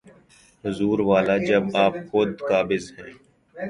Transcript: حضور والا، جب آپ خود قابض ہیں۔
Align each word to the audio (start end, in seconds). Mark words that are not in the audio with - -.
حضور 0.63 0.97
والا، 1.09 1.35
جب 1.49 1.63
آپ 1.85 1.95
خود 2.11 2.29
قابض 2.49 2.85
ہیں۔ 2.97 3.13